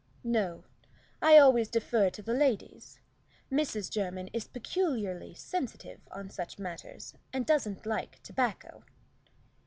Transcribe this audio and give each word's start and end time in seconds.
"No, 0.23 0.63
I 1.21 1.37
always 1.37 1.69
defer 1.69 2.09
to 2.09 2.23
the 2.23 2.33
ladies. 2.33 2.99
Mrs. 3.51 3.87
Jermyn 3.87 4.31
is 4.33 4.47
peculiarly 4.47 5.35
sensitive 5.35 6.01
in 6.17 6.31
such 6.31 6.57
matters, 6.57 7.13
and 7.31 7.45
doesn't 7.45 7.85
like 7.85 8.19
tobacco." 8.23 8.83